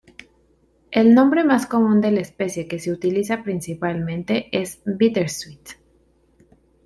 [0.89, 5.75] El nombre más común de la especie que se utiliza principalmente es Bittersweet.